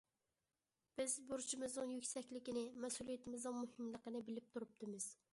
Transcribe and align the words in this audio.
بىز 0.99 1.17
بۇرچىمىزنىڭ 1.31 1.91
يۈكسەكلىكىنى، 1.95 2.63
مەسئۇلىيىتىمىزنىڭ 2.85 3.59
مۇھىملىقىنى 3.59 4.23
بىلىپ 4.31 4.49
تۇرۇپتىمىز. 4.57 5.07